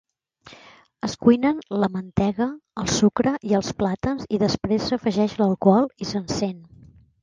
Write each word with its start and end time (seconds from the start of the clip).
Es 1.07 1.13
cuinen 1.25 1.59
la 1.83 1.89
mantega, 1.99 2.49
el 2.85 2.91
sucre 2.95 3.37
i 3.53 3.55
els 3.61 3.71
plàtans 3.83 4.29
i 4.39 4.43
després 4.49 4.91
s'afegeix 4.93 5.41
l'alcohol 5.45 5.91
i 6.07 6.13
s'encén. 6.15 6.63